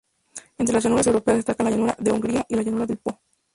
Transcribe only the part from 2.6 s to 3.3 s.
llanura del Po.